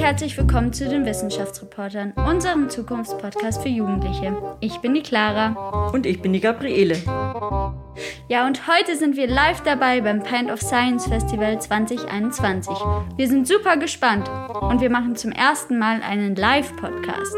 [0.00, 4.34] herzlich willkommen zu den Wissenschaftsreportern, unserem Zukunftspodcast für Jugendliche.
[4.60, 5.90] Ich bin die Clara.
[5.92, 6.96] Und ich bin die Gabriele.
[8.26, 12.74] Ja, und heute sind wir live dabei beim Pint of Science Festival 2021.
[13.18, 14.26] Wir sind super gespannt
[14.62, 17.36] und wir machen zum ersten Mal einen Live-Podcast.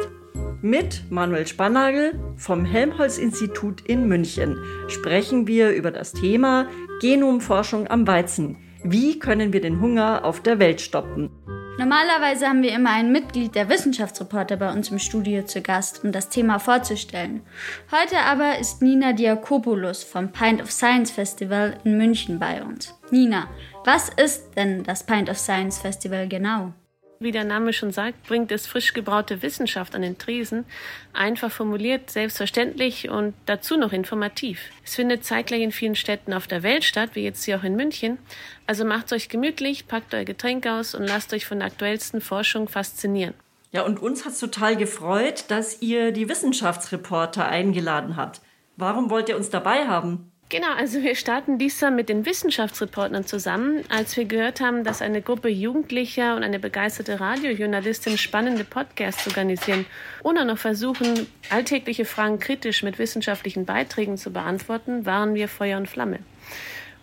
[0.60, 4.56] Mit Manuel Spannagel vom Helmholtz-Institut in München
[4.86, 6.68] sprechen wir über das Thema
[7.00, 8.56] Genomforschung am Weizen.
[8.84, 11.30] Wie können wir den Hunger auf der Welt stoppen?
[11.78, 16.12] Normalerweise haben wir immer ein Mitglied der Wissenschaftsreporter bei uns im Studio zu Gast, um
[16.12, 17.42] das Thema vorzustellen.
[17.90, 22.94] Heute aber ist Nina Diakopoulos vom Pint of Science Festival in München bei uns.
[23.10, 23.48] Nina,
[23.84, 26.74] was ist denn das Pint of Science Festival genau?
[27.22, 30.64] Wie der Name schon sagt, bringt es frisch gebraute Wissenschaft an den Tresen,
[31.12, 34.58] einfach formuliert, selbstverständlich und dazu noch informativ.
[34.84, 37.76] Es findet zeitgleich in vielen Städten auf der Welt statt, wie jetzt hier auch in
[37.76, 38.18] München.
[38.66, 42.66] Also macht euch gemütlich, packt euer Getränk aus und lasst euch von der aktuellsten Forschung
[42.66, 43.34] faszinieren.
[43.70, 48.40] Ja, und uns hat es total gefreut, dass ihr die Wissenschaftsreporter eingeladen habt.
[48.76, 50.31] Warum wollt ihr uns dabei haben?
[50.52, 55.22] Genau, also wir starten diesmal mit den Wissenschaftsreportern zusammen, als wir gehört haben, dass eine
[55.22, 59.86] Gruppe Jugendlicher und eine begeisterte Radiojournalistin spannende Podcasts organisieren
[60.22, 65.78] und auch noch versuchen, alltägliche Fragen kritisch mit wissenschaftlichen Beiträgen zu beantworten, waren wir Feuer
[65.78, 66.18] und Flamme.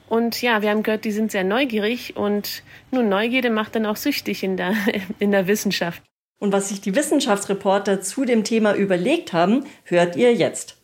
[0.08, 2.61] Und ja, wir haben gehört, die sind sehr neugierig und
[2.92, 4.75] nun Neugierde macht dann auch süchtig in der,
[5.17, 6.03] in der Wissenschaft.
[6.38, 10.79] Und was sich die Wissenschaftsreporter zu dem Thema überlegt haben, hört ihr jetzt.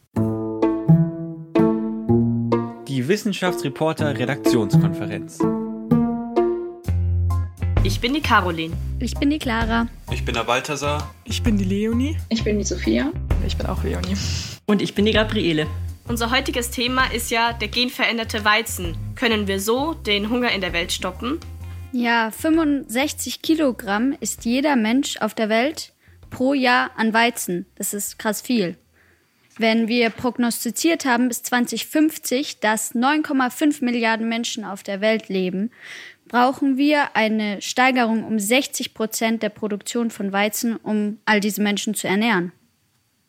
[3.05, 5.37] Die Wissenschaftsreporter Redaktionskonferenz.
[7.83, 8.75] Ich bin die Caroline.
[8.99, 9.87] Ich bin die Clara.
[10.11, 11.13] Ich bin der Balthasar.
[11.23, 12.17] Ich bin die Leonie.
[12.29, 13.11] Ich bin die Sophia.
[13.45, 14.15] Ich bin auch Leonie.
[14.65, 15.67] Und ich bin die Gabriele.
[16.07, 18.97] Unser heutiges Thema ist ja der genveränderte Weizen.
[19.13, 21.39] Können wir so den Hunger in der Welt stoppen?
[21.91, 25.93] Ja, 65 Kilogramm ist jeder Mensch auf der Welt
[26.31, 27.67] pro Jahr an Weizen.
[27.75, 28.77] Das ist krass viel.
[29.57, 35.71] Wenn wir prognostiziert haben bis 2050, dass 9,5 Milliarden Menschen auf der Welt leben,
[36.27, 41.93] brauchen wir eine Steigerung um 60 Prozent der Produktion von Weizen, um all diese Menschen
[41.93, 42.51] zu ernähren.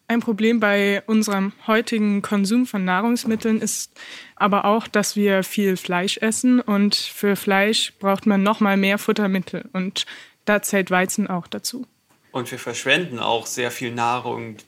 [0.09, 3.93] Ein Problem bei unserem heutigen Konsum von Nahrungsmitteln ist
[4.37, 8.99] aber auch, dass wir viel Fleisch essen und für Fleisch braucht man noch mal mehr
[8.99, 10.07] Futtermittel und
[10.45, 11.87] da zählt Weizen auch dazu.
[12.31, 14.59] Und wir verschwenden auch sehr viel Nahrung,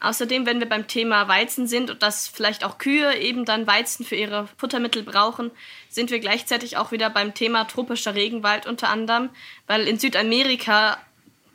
[0.00, 4.04] Außerdem, wenn wir beim Thema Weizen sind und dass vielleicht auch Kühe eben dann Weizen
[4.04, 5.50] für ihre Futtermittel brauchen,
[5.88, 9.30] sind wir gleichzeitig auch wieder beim Thema tropischer Regenwald unter anderem,
[9.66, 10.98] weil in Südamerika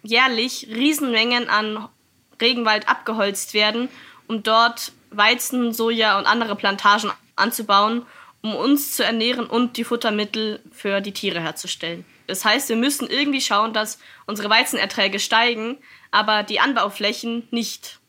[0.01, 1.87] jährlich Riesenmengen an
[2.41, 3.89] Regenwald abgeholzt werden,
[4.27, 8.05] um dort Weizen, Soja und andere Plantagen anzubauen,
[8.41, 12.05] um uns zu ernähren und die Futtermittel für die Tiere herzustellen.
[12.27, 15.77] Das heißt, wir müssen irgendwie schauen, dass unsere Weizenerträge steigen,
[16.11, 18.00] aber die Anbauflächen nicht.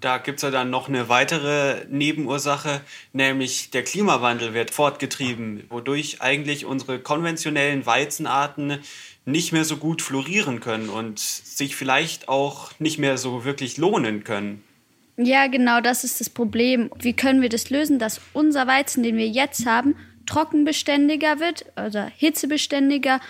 [0.00, 2.82] Da gibt es ja dann noch eine weitere Nebenursache,
[3.12, 8.78] nämlich der Klimawandel wird fortgetrieben, wodurch eigentlich unsere konventionellen Weizenarten
[9.24, 14.22] nicht mehr so gut florieren können und sich vielleicht auch nicht mehr so wirklich lohnen
[14.22, 14.62] können.
[15.16, 16.90] Ja, genau, das ist das Problem.
[17.00, 22.06] Wie können wir das lösen, dass unser Weizen, den wir jetzt haben, trockenbeständiger wird oder
[22.16, 23.20] hitzebeständiger,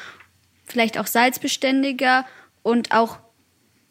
[0.66, 2.26] vielleicht auch salzbeständiger
[2.62, 3.18] und auch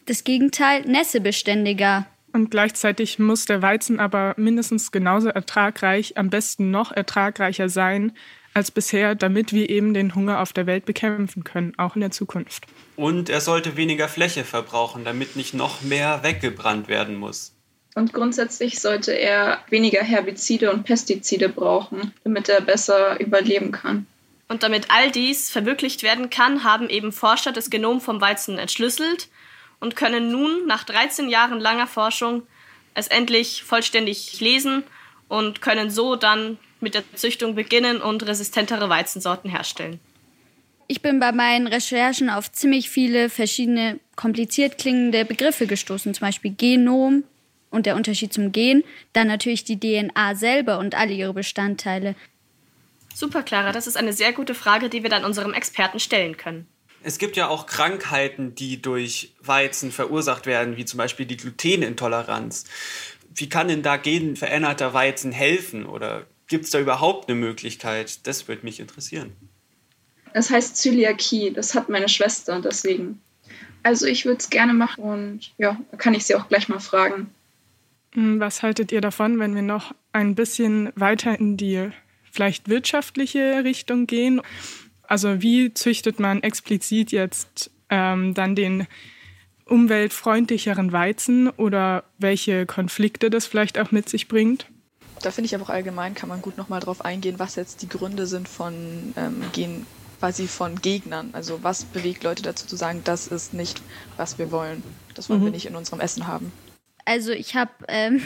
[0.06, 2.06] das Gegenteil, nässebeständiger
[2.38, 8.16] und gleichzeitig muss der Weizen aber mindestens genauso ertragreich, am besten noch ertragreicher sein
[8.54, 12.12] als bisher, damit wir eben den Hunger auf der Welt bekämpfen können, auch in der
[12.12, 12.66] Zukunft.
[12.96, 17.54] Und er sollte weniger Fläche verbrauchen, damit nicht noch mehr weggebrannt werden muss.
[17.96, 24.06] Und grundsätzlich sollte er weniger Herbizide und Pestizide brauchen, damit er besser überleben kann.
[24.48, 29.28] Und damit all dies verwirklicht werden kann, haben eben Forscher das Genom vom Weizen entschlüsselt
[29.80, 32.44] und können nun nach 13 Jahren langer Forschung
[32.94, 34.84] es endlich vollständig lesen
[35.28, 40.00] und können so dann mit der Züchtung beginnen und resistentere Weizensorten herstellen.
[40.88, 46.54] Ich bin bei meinen Recherchen auf ziemlich viele verschiedene kompliziert klingende Begriffe gestoßen, zum Beispiel
[46.58, 47.24] Genom
[47.70, 52.16] und der Unterschied zum Gen, dann natürlich die DNA selber und alle ihre Bestandteile.
[53.14, 56.68] Super, Clara, das ist eine sehr gute Frage, die wir dann unserem Experten stellen können.
[57.04, 62.66] Es gibt ja auch Krankheiten, die durch Weizen verursacht werden, wie zum Beispiel die Glutenintoleranz.
[63.34, 68.26] Wie kann denn da genveränderter Weizen helfen oder gibt es da überhaupt eine Möglichkeit?
[68.26, 69.34] Das würde mich interessieren.
[70.34, 73.22] Das heißt Zöliakie, das hat meine Schwester, deswegen.
[73.84, 76.80] Also ich würde es gerne machen und ja, da kann ich sie auch gleich mal
[76.80, 77.30] fragen.
[78.14, 81.90] Hm, was haltet ihr davon, wenn wir noch ein bisschen weiter in die
[82.32, 84.42] vielleicht wirtschaftliche Richtung gehen?
[85.08, 88.88] Also wie züchtet man explizit jetzt ähm, dann den
[89.66, 94.68] umweltfreundlicheren Weizen oder welche Konflikte das vielleicht auch mit sich bringt?
[95.22, 97.90] Da finde ich aber auch allgemein kann man gut nochmal drauf eingehen, was jetzt die
[97.90, 99.86] Gründe sind von ähm, Gen
[100.20, 101.30] quasi von Gegnern.
[101.34, 103.82] Also was bewegt Leute dazu zu sagen, das ist nicht,
[104.16, 104.84] was wir wollen.
[105.14, 105.46] Das wollen mhm.
[105.46, 106.52] wir nicht in unserem Essen haben.
[107.06, 108.22] Also ich habe ähm,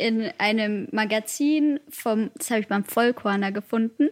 [0.00, 4.08] in einem Magazin vom, das habe ich beim Vollkorner gefunden,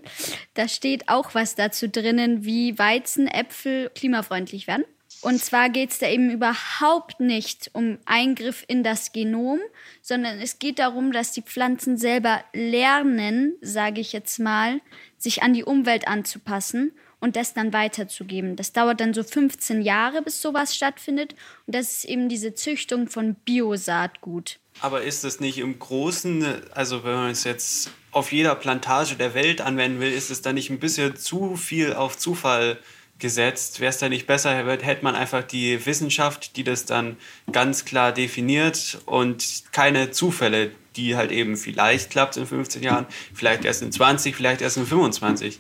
[0.55, 4.85] da steht auch was dazu drinnen, wie Weizen, Äpfel klimafreundlich werden.
[5.21, 9.59] Und zwar geht es da eben überhaupt nicht um Eingriff in das Genom,
[10.01, 14.81] sondern es geht darum, dass die Pflanzen selber lernen, sage ich jetzt mal,
[15.17, 18.55] sich an die Umwelt anzupassen und das dann weiterzugeben.
[18.55, 21.35] Das dauert dann so 15 Jahre, bis sowas stattfindet.
[21.67, 24.61] Und das ist eben diese Züchtung von Biosaatgut.
[24.81, 29.35] Aber ist es nicht im Großen, also wenn man es jetzt auf jeder Plantage der
[29.35, 32.79] Welt anwenden will, ist es dann nicht ein bisschen zu viel auf Zufall
[33.19, 33.81] gesetzt?
[33.81, 37.17] Wäre es da nicht besser, hätte man einfach die Wissenschaft, die das dann
[37.51, 43.65] ganz klar definiert und keine Zufälle, die halt eben vielleicht klappt in 15 Jahren, vielleicht
[43.65, 45.59] erst in 20, vielleicht erst in 25.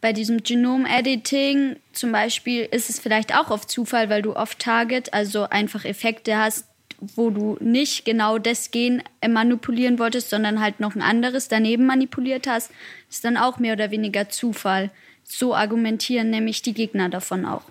[0.00, 5.42] Bei diesem Genom-Editing zum Beispiel ist es vielleicht auch auf Zufall, weil du off-target, also
[5.42, 6.64] einfach Effekte hast,
[7.00, 12.46] wo du nicht genau das Gen manipulieren wolltest, sondern halt noch ein anderes daneben manipuliert
[12.46, 12.70] hast,
[13.10, 14.90] ist dann auch mehr oder weniger Zufall.
[15.24, 17.62] So argumentieren nämlich die Gegner davon auch.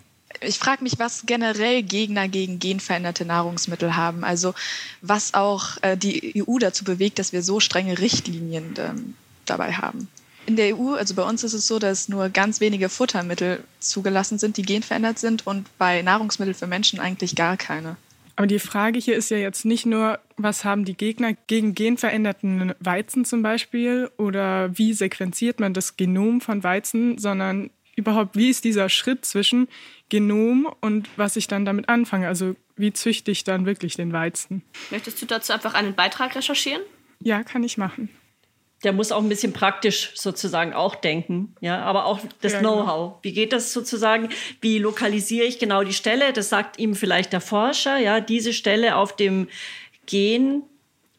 [0.41, 4.23] Ich frage mich, was generell Gegner gegen genveränderte Nahrungsmittel haben.
[4.23, 4.53] Also
[5.01, 9.15] was auch äh, die EU dazu bewegt, dass wir so strenge Richtlinien ähm,
[9.45, 10.07] dabei haben.
[10.45, 14.39] In der EU, also bei uns ist es so, dass nur ganz wenige Futtermittel zugelassen
[14.39, 17.97] sind, die genverändert sind und bei Nahrungsmitteln für Menschen eigentlich gar keine.
[18.39, 22.73] Aber die Frage hier ist ja jetzt nicht nur, was haben die Gegner gegen genveränderten
[22.79, 28.63] Weizen zum Beispiel oder wie sequenziert man das Genom von Weizen, sondern überhaupt, wie ist
[28.63, 29.67] dieser Schritt zwischen
[30.07, 32.29] Genom und was ich dann damit anfange?
[32.29, 34.61] Also wie züchte ich dann wirklich den Weizen?
[34.89, 36.83] Möchtest du dazu einfach einen Beitrag recherchieren?
[37.19, 38.07] Ja, kann ich machen
[38.83, 42.83] der muss auch ein bisschen praktisch sozusagen auch denken, ja, aber auch das ja, genau.
[42.83, 43.13] Know-how.
[43.21, 44.29] Wie geht das sozusagen?
[44.61, 46.31] Wie lokalisiere ich genau die Stelle?
[46.31, 49.47] Das sagt ihm vielleicht der Forscher, ja, diese Stelle auf dem
[50.05, 50.63] Gen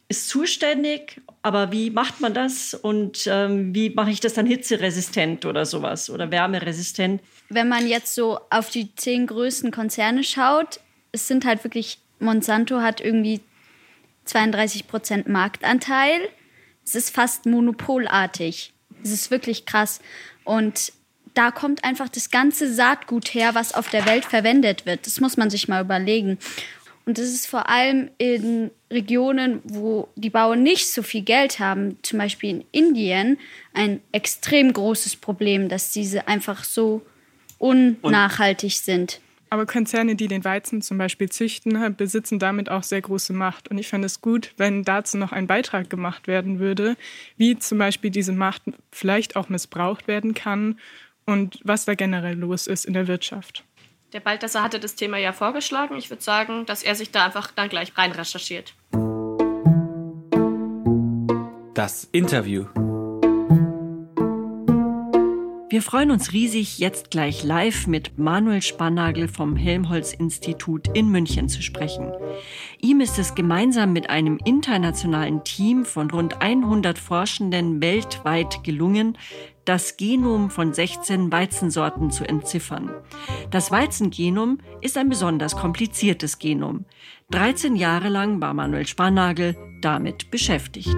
[0.09, 5.47] ist zuständig, aber wie macht man das und ähm, wie mache ich das dann hitzeresistent
[5.47, 7.23] oder sowas oder wärmeresistent?
[7.49, 10.81] Wenn man jetzt so auf die zehn größten Konzerne schaut,
[11.13, 13.41] es sind halt wirklich, Monsanto hat irgendwie
[14.25, 16.29] 32 Prozent Marktanteil
[16.91, 18.73] es ist fast monopolartig.
[19.03, 20.01] Es ist wirklich krass.
[20.45, 20.93] Und
[21.35, 25.07] da kommt einfach das ganze Saatgut her, was auf der Welt verwendet wird.
[25.07, 26.39] Das muss man sich mal überlegen.
[27.07, 31.97] Und das ist vor allem in Regionen, wo die Bauern nicht so viel Geld haben,
[32.03, 33.39] zum Beispiel in Indien,
[33.73, 37.03] ein extrem großes Problem, dass diese einfach so
[37.59, 39.21] unnachhaltig sind.
[39.52, 43.69] Aber Konzerne, die den Weizen zum Beispiel züchten, besitzen damit auch sehr große Macht.
[43.69, 46.97] Und ich fände es gut, wenn dazu noch ein Beitrag gemacht werden würde,
[47.37, 48.62] wie zum Beispiel diese Macht
[48.93, 50.79] vielleicht auch missbraucht werden kann
[51.26, 53.64] und was da generell los ist in der Wirtschaft.
[54.12, 55.96] Der Balthasar hatte das Thema ja vorgeschlagen.
[55.96, 58.75] Ich würde sagen, dass er sich da einfach dann gleich rein recherchiert.
[61.75, 62.67] Das Interview.
[65.70, 71.62] Wir freuen uns riesig, jetzt gleich live mit Manuel Spannagel vom Helmholtz-Institut in München zu
[71.62, 72.10] sprechen.
[72.81, 79.17] Ihm ist es gemeinsam mit einem internationalen Team von rund 100 Forschenden weltweit gelungen,
[79.65, 82.91] das Genom von 16 Weizensorten zu entziffern.
[83.53, 86.84] Das Weizengenom ist ein besonders kompliziertes Genom.
[87.31, 90.96] 13 Jahre lang war Manuel Spannagel damit beschäftigt.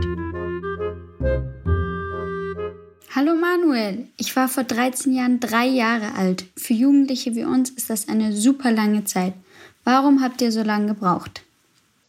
[3.14, 6.46] Hallo Manuel, ich war vor 13 Jahren drei Jahre alt.
[6.56, 9.34] Für Jugendliche wie uns ist das eine super lange Zeit.
[9.84, 11.42] Warum habt ihr so lange gebraucht?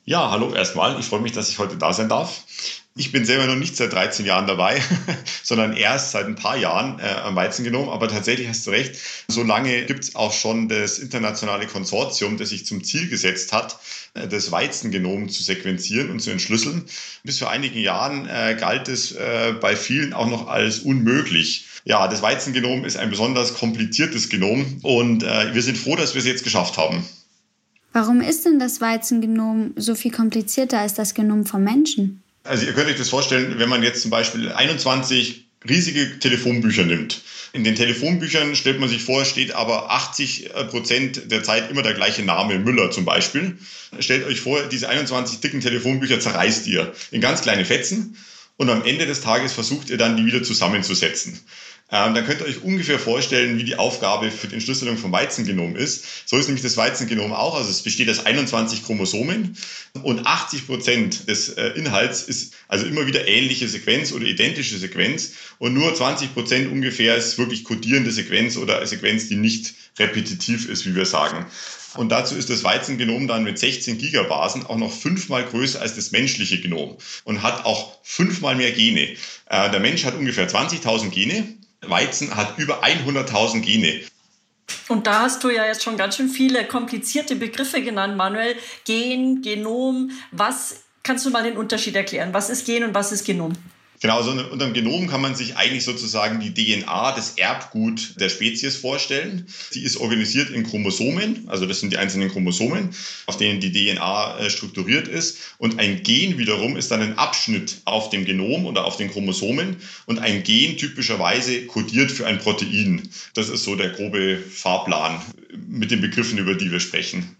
[0.05, 0.97] Ja, hallo erstmal.
[0.97, 2.45] Ich freue mich, dass ich heute da sein darf.
[2.95, 4.79] Ich bin selber noch nicht seit 13 Jahren dabei,
[5.43, 7.89] sondern erst seit ein paar Jahren äh, am Weizen genommen.
[7.89, 8.95] Aber tatsächlich hast du recht,
[9.27, 13.79] so lange gibt es auch schon das internationale Konsortium, das sich zum Ziel gesetzt hat,
[14.13, 16.83] äh, das Weizengenom zu sequenzieren und zu entschlüsseln.
[17.23, 21.65] Bis vor einigen Jahren äh, galt es äh, bei vielen auch noch als unmöglich.
[21.85, 26.19] Ja, das Weizengenom ist ein besonders kompliziertes Genom und äh, wir sind froh, dass wir
[26.19, 27.03] es jetzt geschafft haben.
[27.91, 32.22] Warum ist denn das Weizengenom so viel komplizierter als das Genom von Menschen?
[32.43, 37.21] Also ihr könnt euch das vorstellen, wenn man jetzt zum Beispiel 21 riesige Telefonbücher nimmt.
[37.53, 41.93] In den Telefonbüchern stellt man sich vor, steht aber 80 Prozent der Zeit immer der
[41.93, 43.57] gleiche Name, Müller zum Beispiel.
[43.99, 48.17] Stellt euch vor, diese 21 dicken Telefonbücher zerreißt ihr in ganz kleine Fetzen
[48.57, 51.39] und am Ende des Tages versucht ihr dann, die wieder zusammenzusetzen.
[51.91, 55.75] Ähm, dann könnt ihr euch ungefähr vorstellen, wie die Aufgabe für die Entschlüsselung vom Weizengenom
[55.75, 56.27] ist.
[56.27, 57.55] So ist nämlich das Weizengenom auch.
[57.55, 59.55] Also es besteht aus 21 Chromosomen
[60.01, 65.33] und 80 Prozent des äh, Inhalts ist also immer wieder ähnliche Sequenz oder identische Sequenz
[65.59, 70.67] und nur 20 Prozent ungefähr ist wirklich kodierende Sequenz oder eine Sequenz, die nicht repetitiv
[70.69, 71.45] ist, wie wir sagen.
[71.95, 76.11] Und dazu ist das Weizengenom dann mit 16 Gigabasen auch noch fünfmal größer als das
[76.11, 79.15] menschliche Genom und hat auch fünfmal mehr Gene.
[79.47, 81.45] Äh, der Mensch hat ungefähr 20.000 Gene
[81.89, 84.01] Weizen hat über 100.000 Gene.
[84.87, 88.55] Und da hast du ja jetzt schon ganz schön viele komplizierte Begriffe genannt, Manuel.
[88.85, 90.11] Gen, Genom.
[90.31, 92.33] Was kannst du mal den Unterschied erklären?
[92.33, 93.53] Was ist Gen und was ist Genom?
[94.03, 98.27] Genau, so unter dem Genom kann man sich eigentlich sozusagen die DNA, das Erbgut der
[98.27, 99.47] Spezies vorstellen.
[99.69, 102.89] Sie ist organisiert in Chromosomen, also das sind die einzelnen Chromosomen,
[103.27, 105.37] auf denen die DNA äh, strukturiert ist.
[105.57, 109.77] Und ein Gen wiederum ist dann ein Abschnitt auf dem Genom oder auf den Chromosomen.
[110.05, 113.07] Und ein Gen typischerweise kodiert für ein Protein.
[113.35, 115.21] Das ist so der grobe Fahrplan
[115.55, 117.37] mit den Begriffen, über die wir sprechen.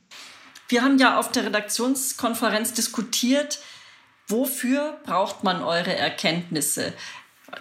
[0.70, 3.60] Wir haben ja auf der Redaktionskonferenz diskutiert,
[4.28, 6.94] Wofür braucht man eure Erkenntnisse?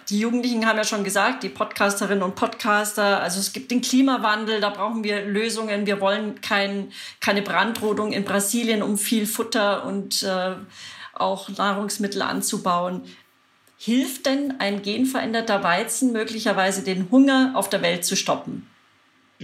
[0.09, 4.59] Die Jugendlichen haben ja schon gesagt, die Podcasterinnen und Podcaster, also es gibt den Klimawandel,
[4.59, 5.85] da brauchen wir Lösungen.
[5.85, 10.55] Wir wollen kein, keine Brandrodung in Brasilien, um viel Futter und äh,
[11.13, 13.03] auch Nahrungsmittel anzubauen.
[13.77, 18.67] Hilft denn ein genveränderter Weizen möglicherweise den Hunger auf der Welt zu stoppen?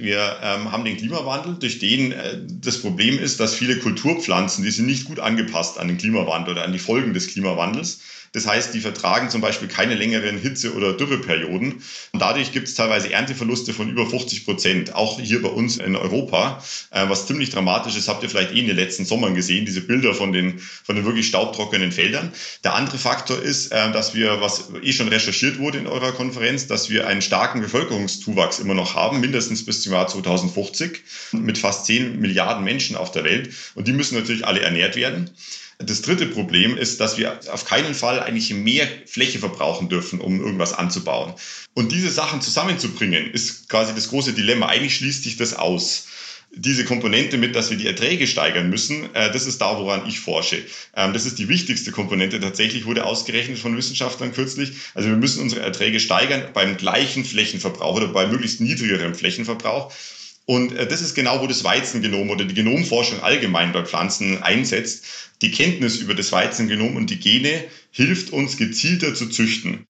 [0.01, 4.71] Wir ähm, haben den Klimawandel, durch den äh, das Problem ist, dass viele Kulturpflanzen, die
[4.71, 7.99] sind nicht gut angepasst an den Klimawandel oder an die Folgen des Klimawandels.
[8.31, 11.81] Das heißt, die vertragen zum Beispiel keine längeren Hitze- oder Dürreperioden.
[12.11, 15.95] Und dadurch gibt es teilweise Ernteverluste von über 50 Prozent, auch hier bei uns in
[15.95, 18.07] Europa, äh, was ziemlich dramatisch ist.
[18.07, 21.05] Habt ihr vielleicht eh in den letzten Sommern gesehen, diese Bilder von den, von den
[21.05, 22.31] wirklich staubtrockenen Feldern.
[22.63, 26.67] Der andere Faktor ist, äh, dass wir, was eh schon recherchiert wurde in eurer Konferenz,
[26.67, 31.85] dass wir einen starken Bevölkerungszuwachs immer noch haben, mindestens bis zum Jahr 2050, mit fast
[31.85, 33.53] 10 Milliarden Menschen auf der Welt.
[33.75, 35.29] Und die müssen natürlich alle ernährt werden.
[35.81, 40.41] Das dritte Problem ist, dass wir auf keinen Fall eigentlich mehr Fläche verbrauchen dürfen, um
[40.41, 41.33] irgendwas anzubauen.
[41.73, 44.67] Und diese Sachen zusammenzubringen, ist quasi das große Dilemma.
[44.67, 46.07] Eigentlich schließt sich das aus
[46.51, 50.19] diese Komponente mit, dass wir die Erträge steigern müssen, äh, das ist da, woran ich
[50.19, 50.63] forsche.
[50.95, 52.39] Ähm, das ist die wichtigste Komponente.
[52.39, 54.71] Tatsächlich wurde ausgerechnet von Wissenschaftlern kürzlich.
[54.95, 59.93] Also wir müssen unsere Erträge steigern beim gleichen Flächenverbrauch oder bei möglichst niedrigerem Flächenverbrauch.
[60.49, 65.05] Und äh, das ist genau, wo das Weizengenom oder die Genomforschung allgemein bei Pflanzen einsetzt.
[65.43, 69.85] Die Kenntnis über das Weizengenom und die Gene hilft uns gezielter zu züchten.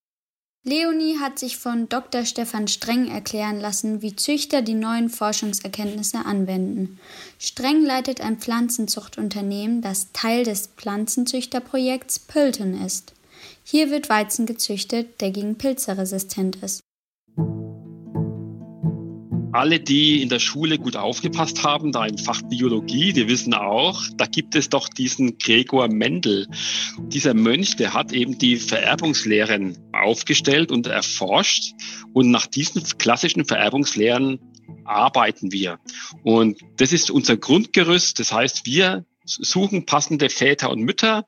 [0.65, 2.25] Leonie hat sich von Dr.
[2.25, 6.99] Stefan Streng erklären lassen, wie Züchter die neuen Forschungserkenntnisse anwenden.
[7.39, 13.13] Streng leitet ein Pflanzenzuchtunternehmen, das Teil des Pflanzenzüchterprojekts Pölten ist.
[13.63, 16.81] Hier wird Weizen gezüchtet, der gegen Pilze resistent ist
[19.51, 24.01] alle, die in der Schule gut aufgepasst haben, da im Fach Biologie, die wissen auch,
[24.15, 26.47] da gibt es doch diesen Gregor Mendel.
[27.07, 31.73] Dieser Mönch, der hat eben die Vererbungslehren aufgestellt und erforscht.
[32.13, 34.39] Und nach diesen klassischen Vererbungslehren
[34.85, 35.79] arbeiten wir.
[36.23, 38.19] Und das ist unser Grundgerüst.
[38.19, 41.25] Das heißt, wir suchen passende Väter und Mütter,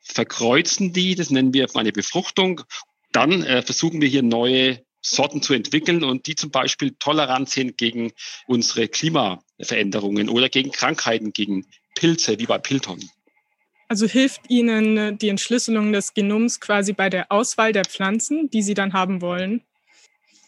[0.00, 2.62] verkreuzen die, das nennen wir eine Befruchtung.
[3.12, 7.76] Dann äh, versuchen wir hier neue Sorten zu entwickeln und die zum Beispiel tolerant sind
[7.76, 8.12] gegen
[8.46, 13.00] unsere Klimaveränderungen oder gegen Krankheiten, gegen Pilze, wie bei Pilton.
[13.88, 18.74] Also hilft Ihnen die Entschlüsselung des Genoms quasi bei der Auswahl der Pflanzen, die Sie
[18.74, 19.62] dann haben wollen?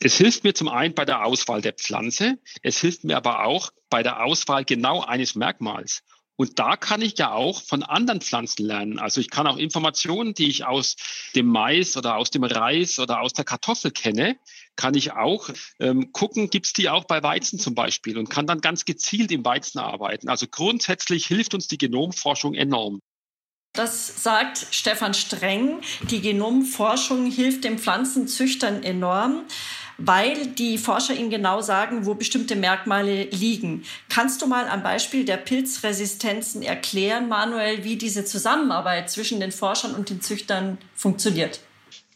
[0.00, 3.70] Es hilft mir zum einen bei der Auswahl der Pflanze, es hilft mir aber auch
[3.90, 6.02] bei der Auswahl genau eines Merkmals.
[6.37, 8.99] Und da kann ich ja auch von anderen Pflanzen lernen.
[8.99, 10.97] Also ich kann auch Informationen, die ich aus
[11.35, 14.37] dem Mais oder aus dem Reis oder aus der Kartoffel kenne,
[14.76, 15.49] kann ich auch
[15.79, 19.45] ähm, gucken, gibt's die auch bei Weizen zum Beispiel und kann dann ganz gezielt im
[19.45, 20.29] Weizen arbeiten.
[20.29, 23.00] Also grundsätzlich hilft uns die Genomforschung enorm.
[23.75, 25.81] Das sagt Stefan Streng.
[26.03, 29.43] Die Genomforschung hilft den Pflanzenzüchtern enorm
[29.98, 33.84] weil die Forscher ihnen genau sagen, wo bestimmte Merkmale liegen.
[34.08, 39.94] Kannst du mal am Beispiel der Pilzresistenzen erklären, Manuel, wie diese Zusammenarbeit zwischen den Forschern
[39.94, 41.60] und den Züchtern funktioniert?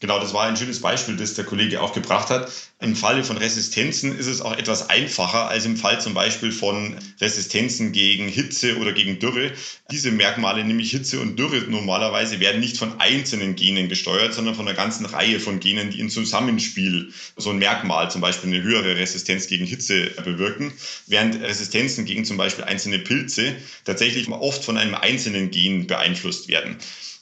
[0.01, 2.49] Genau, das war ein schönes Beispiel, das der Kollege auch gebracht hat.
[2.79, 6.95] Im Falle von Resistenzen ist es auch etwas einfacher als im Fall zum Beispiel von
[7.19, 9.51] Resistenzen gegen Hitze oder gegen Dürre.
[9.91, 14.65] Diese Merkmale, nämlich Hitze und Dürre normalerweise, werden nicht von einzelnen Genen gesteuert, sondern von
[14.65, 18.95] einer ganzen Reihe von Genen, die in Zusammenspiel so ein Merkmal, zum Beispiel eine höhere
[18.95, 20.71] Resistenz gegen Hitze bewirken,
[21.07, 23.53] während Resistenzen gegen zum Beispiel einzelne Pilze
[23.83, 26.77] tatsächlich oft von einem einzelnen Gen beeinflusst werden.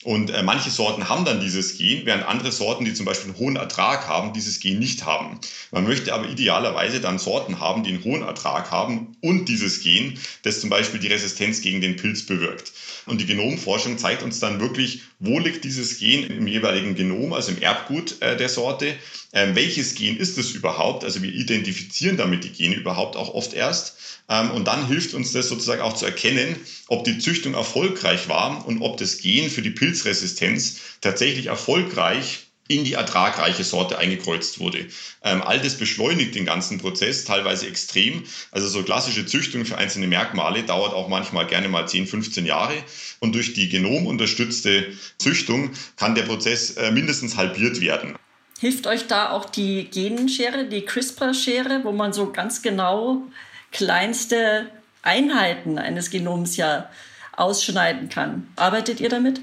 [0.07, 3.39] Und äh, manche Sorten haben dann dieses Gen, während andere Sorten, die zum Beispiel einen
[3.39, 5.37] hohen Ertrag haben, dieses Gen nicht haben.
[5.71, 10.17] Man möchte aber idealerweise dann Sorten haben, die einen hohen Ertrag haben und dieses Gen,
[10.43, 12.71] das zum Beispiel die Resistenz gegen den Pilz bewirkt.
[13.05, 17.51] Und die Genomforschung zeigt uns dann wirklich, wo liegt dieses Gen im jeweiligen Genom, also
[17.51, 18.95] im Erbgut äh, der Sorte.
[19.33, 21.03] Ähm, welches Gen ist es überhaupt?
[21.03, 23.96] Also wir identifizieren damit die Gene überhaupt auch oft erst.
[24.29, 26.55] Ähm, und dann hilft uns das sozusagen auch zu erkennen,
[26.87, 32.83] ob die Züchtung erfolgreich war und ob das Gen für die Pilzresistenz tatsächlich erfolgreich in
[32.83, 34.87] die ertragreiche Sorte eingekreuzt wurde.
[35.23, 38.23] Ähm, all das beschleunigt den ganzen Prozess teilweise extrem.
[38.51, 42.73] Also so klassische Züchtung für einzelne Merkmale dauert auch manchmal gerne mal 10, 15 Jahre.
[43.19, 48.15] Und durch die genomunterstützte Züchtung kann der Prozess äh, mindestens halbiert werden.
[48.59, 53.21] Hilft euch da auch die Genschere, die CRISPR-Schere, wo man so ganz genau
[53.71, 54.69] kleinste
[55.01, 56.89] Einheiten eines Genoms ja
[57.35, 58.47] ausschneiden kann.
[58.55, 59.41] Arbeitet ihr damit?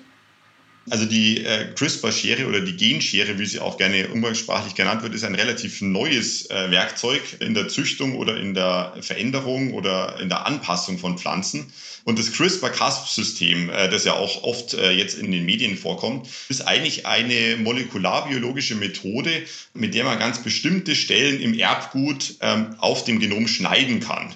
[0.91, 5.25] Also die äh, CRISPR-Schere oder die Genschere, wie sie auch gerne umgangssprachlich genannt wird, ist
[5.25, 10.47] ein relativ neues äh, Werkzeug in der Züchtung oder in der Veränderung oder in der
[10.47, 11.73] Anpassung von Pflanzen.
[12.05, 16.69] Und das CRISPR-Cas-System, äh, das ja auch oft äh, jetzt in den Medien vorkommt, ist
[16.69, 23.21] eigentlich eine molekularbiologische Methode, mit der man ganz bestimmte Stellen im Erbgut ähm, auf dem
[23.21, 24.35] Genom schneiden kann.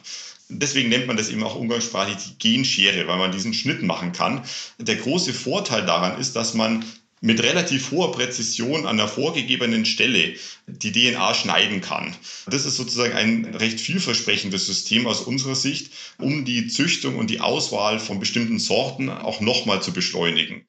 [0.50, 4.44] Deswegen nennt man das eben auch umgangssprachlich die Genschere, weil man diesen Schnitt machen kann.
[4.78, 6.84] Der große Vorteil daran ist, dass man
[7.20, 10.34] mit relativ hoher Präzision an der vorgegebenen Stelle
[10.66, 12.14] die DNA schneiden kann.
[12.46, 17.40] Das ist sozusagen ein recht vielversprechendes System aus unserer Sicht, um die Züchtung und die
[17.40, 20.66] Auswahl von bestimmten Sorten auch nochmal zu beschleunigen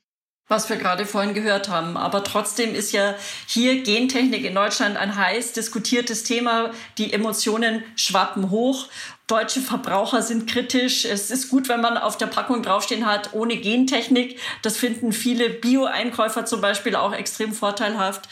[0.50, 1.96] was wir gerade vorhin gehört haben.
[1.96, 3.16] Aber trotzdem ist ja
[3.46, 6.72] hier Gentechnik in Deutschland ein heiß diskutiertes Thema.
[6.98, 8.88] Die Emotionen schwappen hoch.
[9.28, 11.06] Deutsche Verbraucher sind kritisch.
[11.06, 14.40] Es ist gut, wenn man auf der Packung draufstehen hat, ohne Gentechnik.
[14.64, 18.28] Das finden viele Bio-Einkäufer zum Beispiel auch extrem vorteilhaft.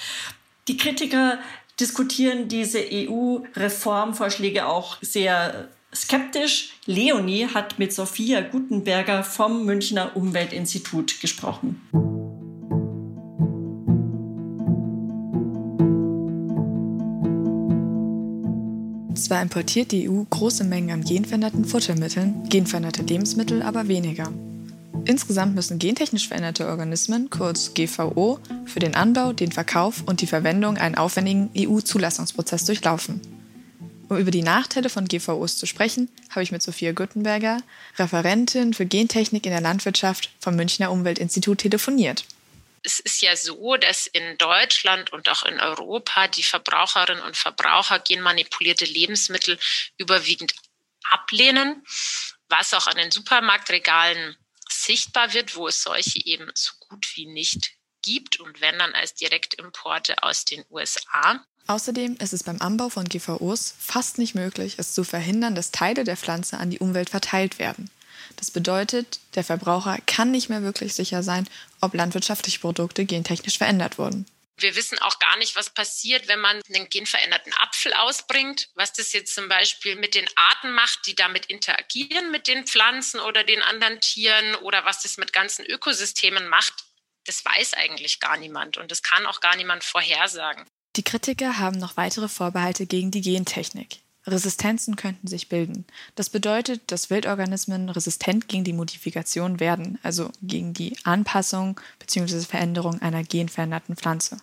[0.67, 1.37] Die Kritiker
[1.79, 5.69] diskutieren diese EU-Reformvorschläge auch sehr
[6.01, 6.73] skeptisch.
[6.85, 11.81] Leonie hat mit Sophia Gutenberger vom Münchner Umweltinstitut gesprochen.
[19.15, 24.31] Zwar importiert die EU große Mengen an genveränderten Futtermitteln, genveränderte Lebensmittel aber weniger.
[25.05, 30.77] Insgesamt müssen gentechnisch veränderte Organismen, kurz GVO, für den Anbau, den Verkauf und die Verwendung
[30.77, 33.21] einen aufwendigen EU-Zulassungsprozess durchlaufen.
[34.09, 37.61] Um über die Nachteile von GVOs zu sprechen, habe ich mit Sophia Guttenberger,
[37.97, 42.23] Referentin für Gentechnik in der Landwirtschaft vom Münchner Umweltinstitut, telefoniert
[42.87, 47.99] es ist ja so, dass in Deutschland und auch in Europa die Verbraucherinnen und Verbraucher
[47.99, 49.59] genmanipulierte Lebensmittel
[49.97, 50.53] überwiegend
[51.09, 51.83] ablehnen,
[52.47, 54.37] was auch an den Supermarktregalen
[54.69, 57.71] sichtbar wird, wo es solche eben so gut wie nicht
[58.03, 61.45] gibt und wenn dann als Direktimporte aus den USA.
[61.67, 66.05] Außerdem ist es beim Anbau von GVOs fast nicht möglich, es zu verhindern, dass Teile
[66.05, 67.91] der Pflanze an die Umwelt verteilt werden.
[68.37, 71.49] Das bedeutet, der Verbraucher kann nicht mehr wirklich sicher sein,
[71.81, 74.25] ob landwirtschaftliche Produkte gentechnisch verändert wurden.
[74.59, 79.13] Wir wissen auch gar nicht, was passiert, wenn man einen genveränderten Apfel ausbringt, was das
[79.13, 83.61] jetzt zum Beispiel mit den Arten macht, die damit interagieren mit den Pflanzen oder den
[83.61, 86.85] anderen Tieren oder was das mit ganzen Ökosystemen macht.
[87.25, 90.65] Das weiß eigentlich gar niemand und das kann auch gar niemand vorhersagen.
[90.97, 93.99] Die Kritiker haben noch weitere Vorbehalte gegen die Gentechnik.
[94.25, 95.85] Resistenzen könnten sich bilden.
[96.15, 102.39] Das bedeutet, dass Wildorganismen resistent gegen die Modifikation werden, also gegen die Anpassung bzw.
[102.41, 104.37] Veränderung einer genveränderten Pflanze.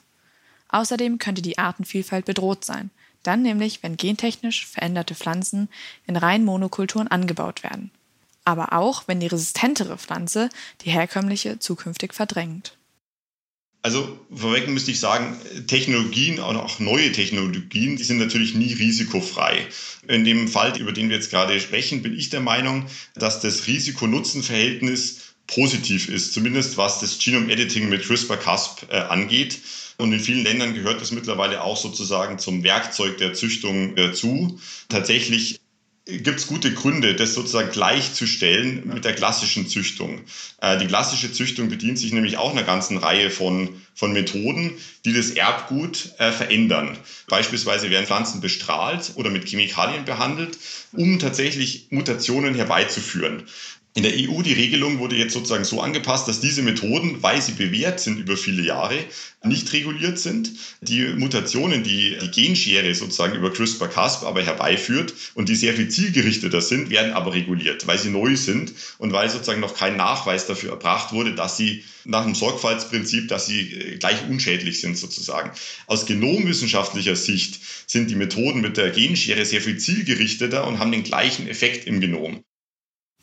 [0.68, 2.90] Außerdem könnte die Artenvielfalt bedroht sein,
[3.24, 5.68] dann nämlich, wenn gentechnisch veränderte Pflanzen
[6.06, 7.90] in rein Monokulturen angebaut werden.
[8.44, 10.50] Aber auch, wenn die resistentere Pflanze
[10.82, 12.76] die herkömmliche zukünftig verdrängt.
[13.84, 19.66] Also vorweg müsste ich sagen, Technologien, auch neue Technologien, die sind natürlich nie risikofrei.
[20.08, 23.66] In dem Fall, über den wir jetzt gerade sprechen, bin ich der Meinung, dass das
[23.66, 29.58] Risiko-Nutzen-Verhältnis positiv ist, zumindest was das Genome-Editing mit CRISPR-Cas äh, angeht.
[29.98, 34.58] Und in vielen Ländern gehört das mittlerweile auch sozusagen zum Werkzeug der Züchtung dazu.
[34.88, 35.60] Tatsächlich
[36.06, 40.20] gibt es gute Gründe, das sozusagen gleichzustellen mit der klassischen Züchtung.
[40.60, 44.72] Äh, die klassische Züchtung bedient sich nämlich auch einer ganzen Reihe von, von Methoden,
[45.06, 46.98] die das Erbgut äh, verändern.
[47.28, 50.58] Beispielsweise werden Pflanzen bestrahlt oder mit Chemikalien behandelt,
[50.92, 53.44] um tatsächlich Mutationen herbeizuführen.
[53.96, 57.52] In der EU, die Regelung wurde jetzt sozusagen so angepasst, dass diese Methoden, weil sie
[57.52, 58.98] bewährt sind über viele Jahre,
[59.44, 60.50] nicht reguliert sind.
[60.80, 66.60] Die Mutationen, die die Genschere sozusagen über CRISPR-Cas aber herbeiführt und die sehr viel zielgerichteter
[66.60, 70.70] sind, werden aber reguliert, weil sie neu sind und weil sozusagen noch kein Nachweis dafür
[70.70, 75.52] erbracht wurde, dass sie nach dem Sorgfaltsprinzip, dass sie äh, gleich unschädlich sind sozusagen.
[75.86, 81.04] Aus genomwissenschaftlicher Sicht sind die Methoden mit der Genschere sehr viel zielgerichteter und haben den
[81.04, 82.42] gleichen Effekt im Genom.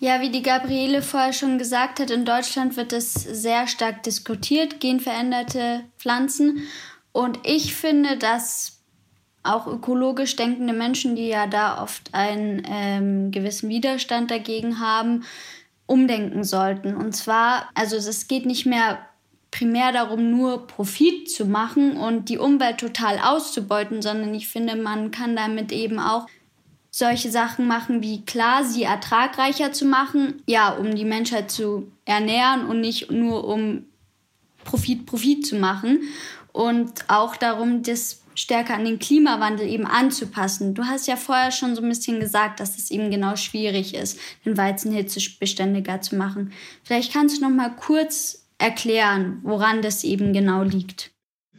[0.04, 4.80] Ja, wie die Gabriele vorher schon gesagt hat, in Deutschland wird es sehr stark diskutiert,
[4.80, 6.64] genveränderte Pflanzen.
[7.12, 8.82] Und ich finde, dass
[9.44, 15.24] auch ökologisch denkende Menschen, die ja da oft einen ähm, gewissen Widerstand dagegen haben,
[15.86, 16.96] umdenken sollten.
[16.96, 19.06] Und zwar, also es geht nicht mehr
[19.52, 25.12] primär darum, nur Profit zu machen und die Umwelt total auszubeuten, sondern ich finde, man
[25.12, 26.26] kann damit eben auch
[26.92, 32.66] solche Sachen machen, wie klar, sie ertragreicher zu machen, ja, um die Menschheit zu ernähren
[32.66, 33.86] und nicht nur um
[34.66, 36.02] Profit, Profit zu machen.
[36.52, 40.74] Und auch darum, das stärker an den Klimawandel eben anzupassen.
[40.74, 44.20] Du hast ja vorher schon so ein bisschen gesagt, dass es eben genau schwierig ist,
[44.46, 46.52] den Weizen hitzebeständiger zu machen.
[46.84, 51.12] Vielleicht kannst du noch mal kurz erklären, woran das eben genau liegt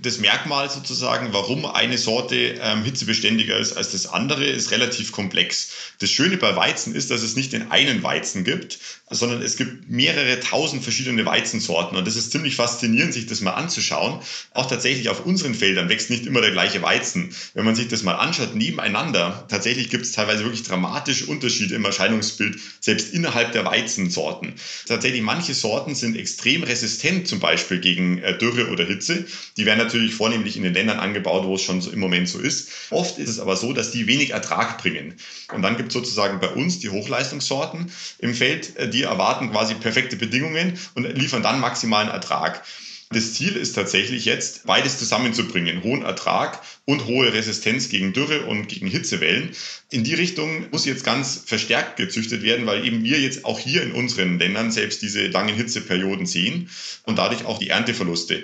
[0.02, 5.72] das Merkmal sozusagen, warum eine Sorte ähm, hitzebeständiger ist als das andere, ist relativ komplex.
[6.00, 8.78] Das Schöne bei Weizen ist, dass es nicht den einen Weizen gibt,
[9.10, 11.96] sondern es gibt mehrere tausend verschiedene Weizensorten.
[11.96, 14.20] Und das ist ziemlich faszinierend, sich das mal anzuschauen.
[14.54, 17.34] Auch tatsächlich auf unseren Feldern wächst nicht immer der gleiche Weizen.
[17.54, 21.84] Wenn man sich das mal anschaut, nebeneinander, tatsächlich gibt es teilweise wirklich dramatische Unterschiede im
[21.84, 24.54] Erscheinungsbild, selbst innerhalb der Weizensorten.
[24.86, 29.26] Tatsächlich, manche Sorten sind extrem resistent, zum Beispiel gegen äh, Dürre oder Hitze.
[29.56, 32.38] Die werden natürlich vornehmlich in den Ländern angebaut, wo es schon so im Moment so
[32.38, 32.70] ist.
[32.90, 35.14] Oft ist es aber so, dass die wenig Ertrag bringen.
[35.52, 39.74] Und dann gibt es sozusagen bei uns die Hochleistungssorten im Feld, äh, die erwarten quasi
[39.74, 42.64] perfekte Bedingungen und liefern dann maximalen Ertrag.
[43.12, 45.83] Das Ziel ist tatsächlich jetzt, beides zusammenzubringen.
[45.83, 49.51] Hohen Ertrag und hohe Resistenz gegen Dürre und gegen Hitzewellen.
[49.90, 53.83] In die Richtung muss jetzt ganz verstärkt gezüchtet werden, weil eben wir jetzt auch hier
[53.83, 56.70] in unseren Ländern selbst diese langen Hitzeperioden sehen
[57.05, 58.42] und dadurch auch die Ernteverluste.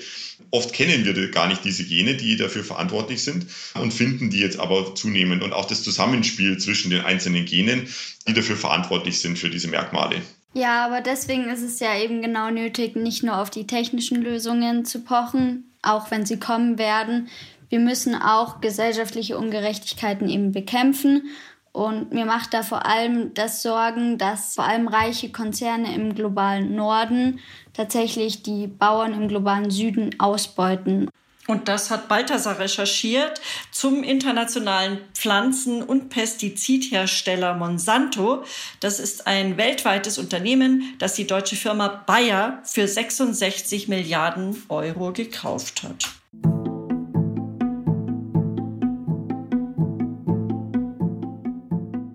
[0.50, 4.58] Oft kennen wir gar nicht diese Gene, die dafür verantwortlich sind und finden die jetzt
[4.58, 7.88] aber zunehmend und auch das Zusammenspiel zwischen den einzelnen Genen,
[8.26, 10.22] die dafür verantwortlich sind für diese Merkmale.
[10.54, 14.84] Ja, aber deswegen ist es ja eben genau nötig, nicht nur auf die technischen Lösungen
[14.84, 17.28] zu pochen, auch wenn sie kommen werden.
[17.68, 21.24] Wir müssen auch gesellschaftliche Ungerechtigkeiten eben bekämpfen.
[21.72, 26.74] Und mir macht da vor allem das Sorgen, dass vor allem reiche Konzerne im globalen
[26.74, 27.40] Norden
[27.74, 31.08] tatsächlich die Bauern im globalen Süden ausbeuten.
[31.48, 33.40] Und das hat Balthasar recherchiert
[33.72, 38.44] zum internationalen Pflanzen- und Pestizidhersteller Monsanto.
[38.80, 45.84] Das ist ein weltweites Unternehmen, das die deutsche Firma Bayer für 66 Milliarden Euro gekauft
[45.84, 46.17] hat.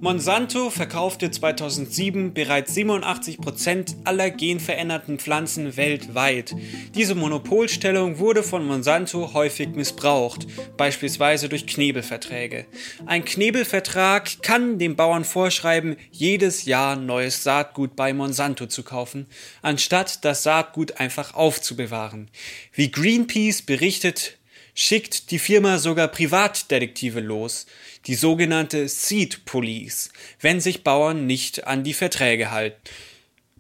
[0.04, 6.54] Monsanto verkaufte 2007 bereits 87 Prozent aller genveränderten Pflanzen weltweit.
[6.94, 12.66] Diese Monopolstellung wurde von Monsanto häufig missbraucht, beispielsweise durch Knebelverträge.
[13.06, 19.28] Ein Knebelvertrag kann dem Bauern vorschreiben, jedes Jahr neues Saatgut bei Monsanto zu kaufen,
[19.62, 22.30] anstatt das Saatgut einfach aufzubewahren.
[22.74, 24.38] Wie Greenpeace berichtet,
[24.74, 27.66] schickt die Firma sogar Privatdetektive los,
[28.08, 30.10] die sogenannte Seed Police,
[30.42, 32.82] wenn sich Bauern nicht an die Verträge halten.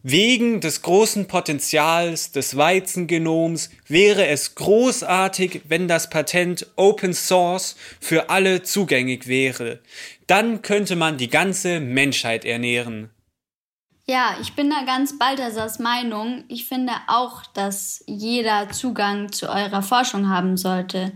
[0.06, 8.30] Wegen des großen Potenzials des Weizengenoms wäre es großartig, wenn das Patent Open Source für
[8.30, 9.80] alle zugänglich wäre.
[10.28, 13.12] Dann könnte man die ganze Menschheit ernähren.
[14.06, 16.44] Ja, ich bin da ganz Balthasars Meinung.
[16.50, 21.14] Ich finde auch, dass jeder Zugang zu eurer Forschung haben sollte.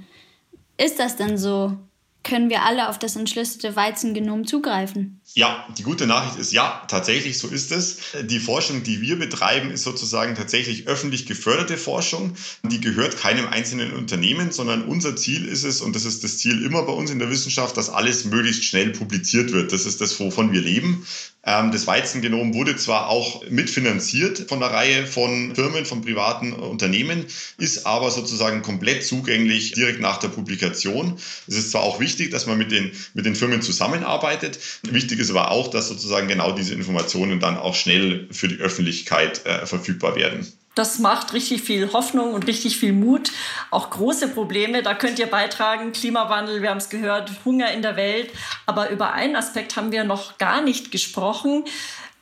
[0.78, 1.78] Ist das denn so?
[2.24, 5.22] Können wir alle auf das entschlüsselte Weizengenom zugreifen?
[5.34, 8.00] Ja, die gute Nachricht ist ja, tatsächlich so ist es.
[8.24, 12.36] Die Forschung, die wir betreiben, ist sozusagen tatsächlich öffentlich geförderte Forschung.
[12.64, 16.66] Die gehört keinem einzelnen Unternehmen, sondern unser Ziel ist es, und das ist das Ziel
[16.66, 19.72] immer bei uns in der Wissenschaft, dass alles möglichst schnell publiziert wird.
[19.72, 21.06] Das ist das, wovon wir leben.
[21.48, 27.26] Ähm, das Weizengenom wurde zwar auch mitfinanziert von einer Reihe von Firmen, von privaten Unternehmen,
[27.58, 31.18] ist aber sozusagen komplett zugänglich direkt nach der Publikation.
[31.48, 34.60] Es ist zwar auch wichtig, dass man mit den, mit den Firmen zusammenarbeitet.
[34.84, 39.46] Wichtig ist aber auch, dass sozusagen genau diese Informationen dann auch schnell für die Öffentlichkeit
[39.46, 40.46] äh, verfügbar werden.
[40.78, 43.32] Das macht richtig viel Hoffnung und richtig viel Mut.
[43.72, 45.92] Auch große Probleme, da könnt ihr beitragen.
[45.92, 48.30] Klimawandel, wir haben es gehört, Hunger in der Welt.
[48.68, 51.64] Aber über einen Aspekt haben wir noch gar nicht gesprochen.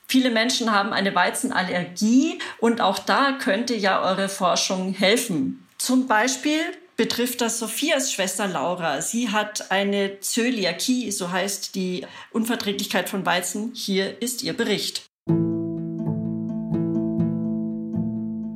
[0.07, 5.67] Viele Menschen haben eine Weizenallergie und auch da könnte ja eure Forschung helfen.
[5.77, 6.61] Zum Beispiel
[6.95, 9.01] betrifft das Sophias Schwester Laura.
[9.01, 13.73] Sie hat eine Zöliakie, so heißt die Unverträglichkeit von Weizen.
[13.75, 15.03] Hier ist ihr Bericht.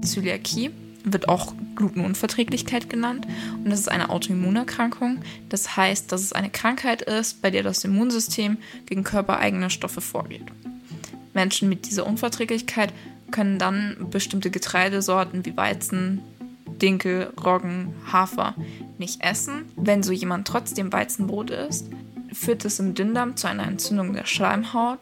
[0.10, 0.72] Zöliakie
[1.04, 3.26] wird auch Glutenunverträglichkeit genannt
[3.64, 5.20] und das ist eine Autoimmunerkrankung.
[5.48, 10.46] Das heißt, dass es eine Krankheit ist, bei der das Immunsystem gegen körpereigene Stoffe vorgeht.
[11.34, 12.94] Menschen mit dieser Unverträglichkeit
[13.32, 16.22] können dann bestimmte Getreidesorten wie Weizen,
[16.82, 18.56] Dinkel, Roggen, Hafer
[18.98, 19.66] nicht essen.
[19.76, 21.90] Wenn so jemand trotzdem Weizenbrot isst,
[22.34, 25.00] führt es im Dünndarm zu einer Entzündung der Schleimhaut,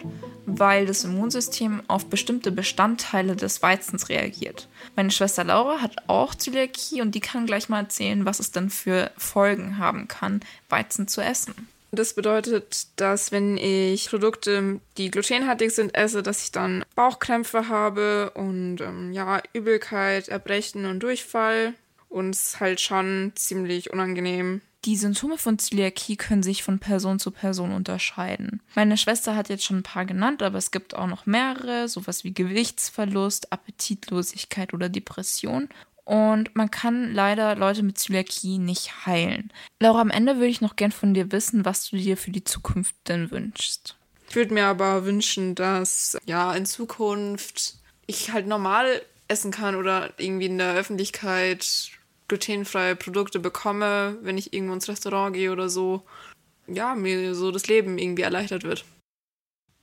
[0.48, 4.68] weil das Immunsystem auf bestimmte Bestandteile des Weizens reagiert.
[4.96, 8.70] Meine Schwester Laura hat auch Zöliakie und die kann gleich mal erzählen, was es dann
[8.70, 11.54] für Folgen haben kann, Weizen zu essen.
[11.92, 18.32] Das bedeutet, dass wenn ich Produkte, die glutenhaltig sind, esse, dass ich dann Bauchkrämpfe habe
[18.34, 21.74] und ähm, ja, Übelkeit, Erbrechen und Durchfall.
[22.10, 24.62] Und es ist halt schon ziemlich unangenehm.
[24.88, 28.62] Die Symptome von Zöliakie können sich von Person zu Person unterscheiden.
[28.74, 32.24] Meine Schwester hat jetzt schon ein paar genannt, aber es gibt auch noch mehrere, sowas
[32.24, 35.68] wie Gewichtsverlust, Appetitlosigkeit oder Depression.
[36.06, 39.52] Und man kann leider Leute mit Zöliakie nicht heilen.
[39.82, 42.46] Laura, am Ende würde ich noch gern von dir wissen, was du dir für die
[42.46, 43.98] Zukunft denn wünschst.
[44.30, 50.14] Ich würde mir aber wünschen, dass ja in Zukunft ich halt normal essen kann oder
[50.16, 51.92] irgendwie in der Öffentlichkeit
[52.28, 56.04] glutenfreie Produkte bekomme, wenn ich irgendwo ins Restaurant gehe oder so.
[56.68, 58.86] Ja, mir so das Leben irgendwie erleichtert wird.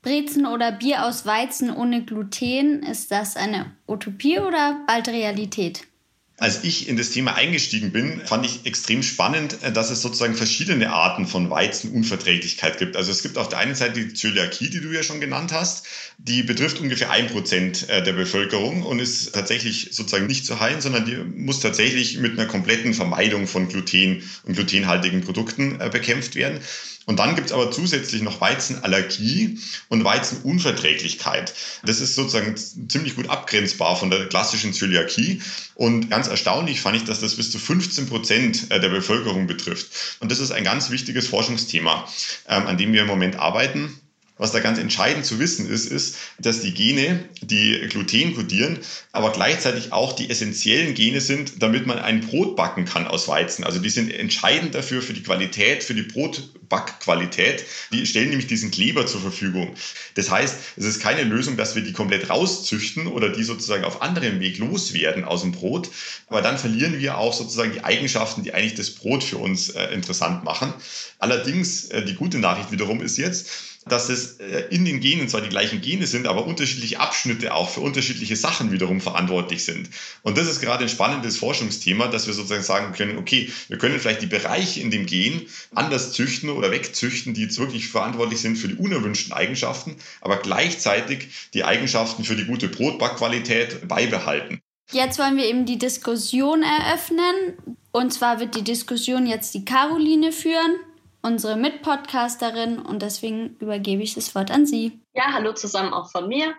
[0.02, 5.86] Brezen oder Bier aus Weizen ohne Gluten, ist das eine Utopie oder bald Realität?
[6.36, 10.34] Als ich in das Thema eingestiegen bin, fand ich extrem spannend, äh, dass es sozusagen
[10.34, 12.96] verschiedene Arten von Weizenunverträglichkeit gibt.
[12.96, 15.86] Also es gibt auf der einen Seite die Zöliakie, die du ja schon genannt hast.
[16.18, 20.80] Die betrifft ungefähr ein Prozent äh, der Bevölkerung und ist tatsächlich sozusagen nicht zu heilen,
[20.80, 26.34] sondern die muss tatsächlich mit einer kompletten Vermeidung von Gluten und glutenhaltigen Produkten äh, bekämpft
[26.34, 26.60] werden.
[27.06, 31.54] Und dann gibt es aber zusätzlich noch Weizenallergie und Weizenunverträglichkeit.
[31.84, 35.42] Das ist sozusagen ziemlich gut abgrenzbar von der klassischen Zöliakie.
[35.74, 40.18] Und ganz erstaunlich fand ich, dass das bis zu 15 Prozent äh, der Bevölkerung betrifft.
[40.20, 42.08] Und das ist ein ganz wichtiges Forschungsthema,
[42.48, 44.00] ähm, an dem wir im Moment arbeiten.
[44.36, 48.80] Was da ganz entscheidend zu wissen ist, ist, dass die Gene, die Gluten kodieren,
[49.12, 53.62] aber gleichzeitig auch die essentiellen Gene sind, damit man ein Brot backen kann aus Weizen.
[53.62, 57.64] Also die sind entscheidend dafür für die Qualität, für die Brotbackqualität.
[57.92, 59.76] Die stellen nämlich diesen Kleber zur Verfügung.
[60.16, 64.02] Das heißt, es ist keine Lösung, dass wir die komplett rauszüchten oder die sozusagen auf
[64.02, 65.90] anderem Weg loswerden aus dem Brot.
[66.26, 69.94] Aber dann verlieren wir auch sozusagen die Eigenschaften, die eigentlich das Brot für uns äh,
[69.94, 70.74] interessant machen.
[71.20, 73.48] Allerdings, äh, die gute Nachricht wiederum ist jetzt,
[73.86, 77.70] dass es äh, in den Genen zwar die gleichen Gene sind, aber unterschiedliche Abschnitte auch
[77.70, 79.90] für unterschiedliche Sachen wiederum verantwortlich sind.
[80.22, 83.98] Und das ist gerade ein spannendes Forschungsthema, dass wir sozusagen sagen können, okay, wir können
[84.00, 85.42] vielleicht die Bereiche in dem Gen
[85.74, 91.28] anders züchten oder wegzüchten, die jetzt wirklich verantwortlich sind für die unerwünschten Eigenschaften, aber gleichzeitig
[91.52, 94.60] die Eigenschaften für die gute Brotbackqualität beibehalten.
[94.92, 97.54] Jetzt wollen wir eben die Diskussion eröffnen.
[97.90, 100.76] Und zwar wird die Diskussion jetzt die Caroline führen
[101.24, 105.00] unsere Mitpodcasterin und deswegen übergebe ich das Wort an Sie.
[105.14, 106.54] Ja, hallo zusammen auch von mir.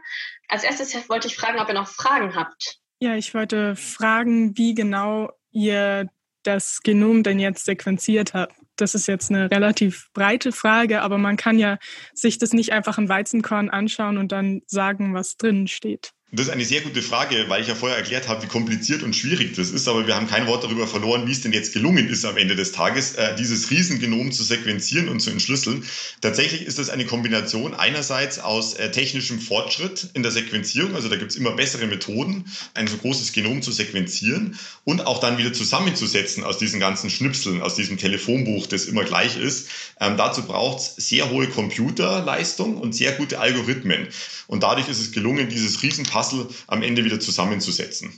[0.47, 2.79] Als erstes wollte ich fragen, ob ihr noch Fragen habt.
[2.99, 6.09] Ja, ich wollte fragen, wie genau ihr
[6.43, 8.55] das Genom denn jetzt sequenziert habt.
[8.75, 11.77] Das ist jetzt eine relativ breite Frage, aber man kann ja
[12.13, 16.14] sich das nicht einfach ein Weizenkorn anschauen und dann sagen, was drin steht.
[16.35, 19.15] Das ist eine sehr gute Frage, weil ich ja vorher erklärt habe, wie kompliziert und
[19.15, 22.09] schwierig das ist, aber wir haben kein Wort darüber verloren, wie es denn jetzt gelungen
[22.09, 25.85] ist am Ende des Tages, äh, dieses Riesengenom zu sequenzieren und zu entschlüsseln.
[26.19, 31.15] Tatsächlich ist das eine Kombination einerseits aus äh, technischem Fortschritt in der Sequenzierung, also da
[31.15, 32.43] gibt es immer bessere Methoden,
[32.73, 37.61] ein so großes Genom zu sequenzieren und auch dann wieder zusammenzusetzen aus diesen ganzen Schnipseln,
[37.61, 39.69] aus diesem Telefonbuch, das immer gleich ist.
[40.01, 44.09] Ähm, dazu braucht es sehr hohe Computerleistung und sehr gute Algorithmen.
[44.47, 48.13] Und dadurch ist es gelungen, dieses Riesenpass Puzzle am Ende wieder zusammenzusetzen.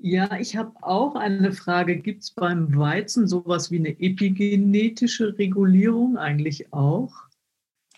[0.00, 1.96] Ja, ich habe auch eine Frage.
[1.96, 7.12] Gibt es beim Weizen sowas wie eine epigenetische Regulierung eigentlich auch?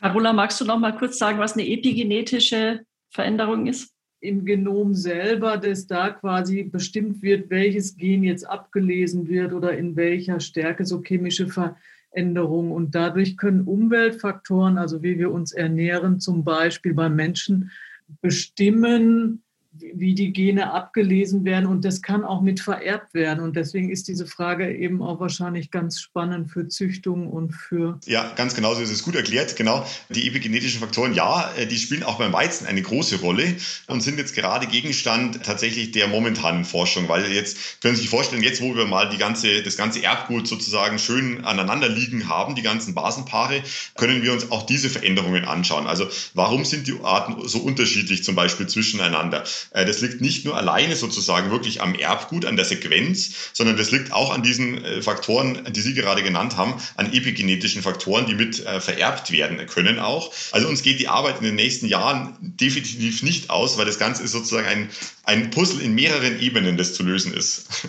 [0.00, 3.92] Carola, magst du noch mal kurz sagen, was eine epigenetische Veränderung ist?
[4.20, 9.96] Im Genom selber, dass da quasi bestimmt wird, welches Gen jetzt abgelesen wird oder in
[9.96, 12.72] welcher Stärke so chemische Veränderungen.
[12.72, 17.70] Und dadurch können Umweltfaktoren, also wie wir uns ernähren, zum Beispiel beim Menschen,
[18.20, 23.40] bestimmen, wie die Gene abgelesen werden und das kann auch mit vererbt werden.
[23.44, 28.00] Und deswegen ist diese Frage eben auch wahrscheinlich ganz spannend für Züchtung und für.
[28.06, 29.56] Ja, ganz genau so ist es gut erklärt.
[29.56, 29.86] Genau.
[30.08, 33.56] Die epigenetischen Faktoren, ja, äh, die spielen auch beim Weizen eine große Rolle
[33.88, 38.42] und sind jetzt gerade Gegenstand tatsächlich der momentanen Forschung, weil jetzt können Sie sich vorstellen,
[38.42, 42.62] jetzt wo wir mal die ganze, das ganze Erbgut sozusagen schön aneinander liegen haben, die
[42.62, 43.62] ganzen Basenpaare,
[43.96, 45.86] können wir uns auch diese Veränderungen anschauen.
[45.86, 49.44] Also warum sind die Arten so unterschiedlich zum Beispiel zwischeneinander?
[49.70, 53.90] Äh, das liegt nicht nur alleine sozusagen wirklich am Erbgut, an der Sequenz, sondern das
[53.90, 58.34] liegt auch an diesen äh, Faktoren, die Sie gerade genannt haben, an epigenetischen Faktoren, die
[58.34, 60.32] mit äh, vererbt werden können auch.
[60.52, 64.22] Also uns geht die Arbeit in den nächsten Jahren definitiv nicht aus, weil das Ganze
[64.22, 64.90] ist sozusagen ein,
[65.24, 67.68] ein Puzzle in mehreren Ebenen, das zu lösen ist.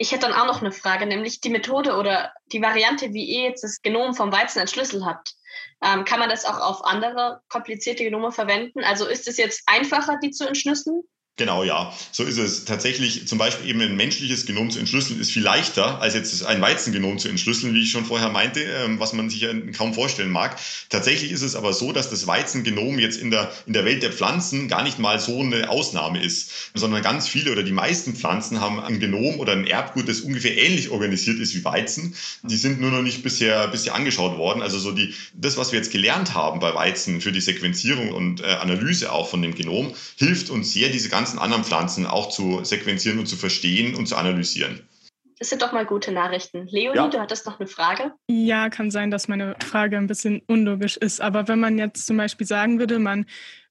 [0.00, 3.48] Ich hätte dann auch noch eine Frage, nämlich die Methode oder die Variante, wie ihr
[3.48, 5.34] jetzt das Genom vom Weizen entschlüsselt habt.
[5.82, 8.82] Ähm, kann man das auch auf andere komplizierte Genome verwenden?
[8.84, 11.02] Also ist es jetzt einfacher, die zu entschlüsseln?
[11.38, 11.94] Genau, ja.
[12.10, 12.64] So ist es.
[12.64, 16.60] Tatsächlich zum Beispiel eben ein menschliches Genom zu entschlüsseln, ist viel leichter, als jetzt ein
[16.60, 20.32] Weizengenom zu entschlüsseln, wie ich schon vorher meinte, ähm, was man sich ja kaum vorstellen
[20.32, 20.58] mag.
[20.88, 24.12] Tatsächlich ist es aber so, dass das Weizengenom jetzt in der, in der Welt der
[24.12, 28.60] Pflanzen gar nicht mal so eine Ausnahme ist, sondern ganz viele oder die meisten Pflanzen
[28.60, 32.16] haben ein Genom oder ein Erbgut, das ungefähr ähnlich organisiert ist wie Weizen.
[32.42, 34.60] Die sind nur noch nicht bisher, bisher angeschaut worden.
[34.60, 38.40] Also so die, das, was wir jetzt gelernt haben bei Weizen für die Sequenzierung und
[38.40, 42.30] äh, Analyse auch von dem Genom, hilft uns sehr, diese ganzen ganzen anderen Pflanzen auch
[42.30, 44.80] zu sequenzieren und zu verstehen und zu analysieren.
[45.38, 46.66] Das sind doch mal gute Nachrichten.
[46.68, 47.08] Leonie, ja.
[47.08, 48.12] du hattest noch eine Frage?
[48.28, 51.20] Ja, kann sein, dass meine Frage ein bisschen unlogisch ist.
[51.20, 53.26] Aber wenn man jetzt zum Beispiel sagen würde, man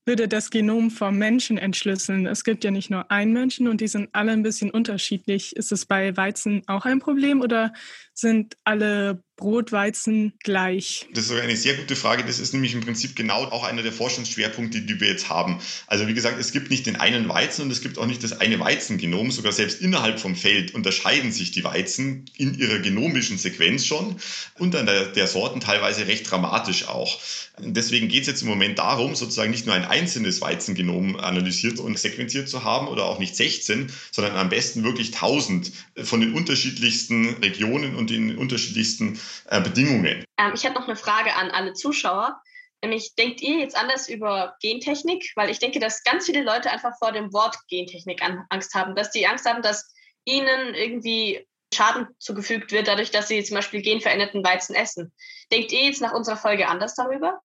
[0.05, 2.27] würde das Genom vom Menschen entschlüsseln.
[2.27, 5.57] Es gibt ja nicht nur einen Menschen und die sind alle ein bisschen unterschiedlich.
[5.57, 7.73] Ist es bei Weizen auch ein Problem oder
[8.19, 11.07] sind alle Brotweizen gleich?
[11.13, 12.23] Das ist eine sehr gute Frage.
[12.23, 15.59] Das ist nämlich im Prinzip genau auch einer der Forschungsschwerpunkte, die wir jetzt haben.
[15.85, 18.41] Also wie gesagt, es gibt nicht den einen Weizen und es gibt auch nicht das
[18.41, 19.29] eine Weizengenom.
[19.29, 24.15] Sogar selbst innerhalb vom Feld unterscheiden sich die Weizen in ihrer genomischen Sequenz schon
[24.57, 27.19] und an der, der Sorten teilweise recht dramatisch auch.
[27.59, 31.97] Deswegen geht es jetzt im Moment darum, sozusagen nicht nur ein einzelnes Weizengenom analysiert und
[31.97, 35.71] sequenziert zu haben oder auch nicht 16, sondern am besten wirklich 1000
[36.03, 40.23] von den unterschiedlichsten Regionen und den unterschiedlichsten äh, Bedingungen.
[40.37, 42.41] Ähm, ich habe noch eine Frage an alle Zuschauer.
[42.83, 45.31] Nämlich, denkt ihr jetzt anders über Gentechnik?
[45.35, 49.11] Weil ich denke, dass ganz viele Leute einfach vor dem Wort Gentechnik Angst haben, dass
[49.11, 49.91] die Angst haben, dass
[50.25, 55.11] ihnen irgendwie Schaden zugefügt wird, dadurch, dass sie zum Beispiel genveränderten Weizen essen.
[55.51, 57.41] Denkt ihr jetzt nach unserer Folge anders darüber?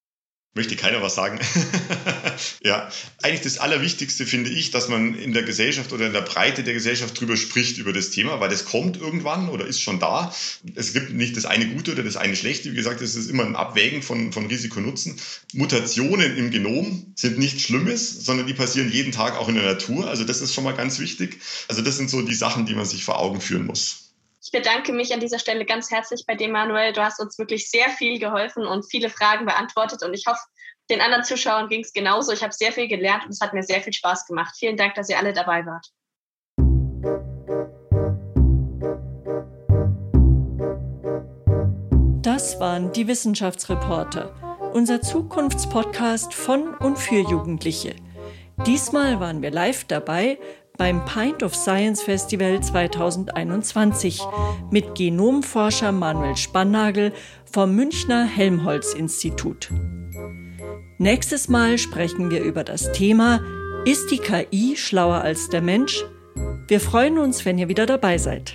[0.55, 1.40] Möchte keiner was sagen?
[2.62, 2.90] ja,
[3.23, 6.75] eigentlich das Allerwichtigste finde ich, dass man in der Gesellschaft oder in der Breite der
[6.75, 10.35] Gesellschaft drüber spricht, über das Thema, weil das kommt irgendwann oder ist schon da.
[10.75, 12.73] Es gibt nicht das eine Gute oder das eine Schlechte.
[12.73, 15.21] Wie gesagt, es ist immer ein Abwägen von, von Risiko-Nutzen.
[15.53, 20.09] Mutationen im Genom sind nichts Schlimmes, sondern die passieren jeden Tag auch in der Natur.
[20.09, 21.40] Also das ist schon mal ganz wichtig.
[21.68, 24.03] Also das sind so die Sachen, die man sich vor Augen führen muss.
[24.45, 26.92] Ich bedanke mich an dieser Stelle ganz herzlich bei dir, Manuel.
[26.92, 30.03] Du hast uns wirklich sehr viel geholfen und viele Fragen beantwortet.
[30.03, 30.40] Und ich hoffe,
[30.92, 32.33] den anderen Zuschauern ging es genauso.
[32.33, 34.55] Ich habe sehr viel gelernt und es hat mir sehr viel Spaß gemacht.
[34.59, 35.87] Vielen Dank, dass ihr alle dabei wart.
[42.22, 47.96] Das waren die Wissenschaftsreporter, unser Zukunftspodcast von und für Jugendliche.
[48.66, 50.38] Diesmal waren wir live dabei
[50.76, 54.20] beim Pint of Science Festival 2021
[54.70, 57.12] mit Genomforscher Manuel Spannagel
[57.50, 59.70] vom Münchner Helmholtz Institut.
[61.03, 63.41] Nächstes Mal sprechen wir über das Thema
[63.85, 66.05] Ist die KI schlauer als der Mensch?
[66.69, 68.55] Wir freuen uns, wenn ihr wieder dabei seid.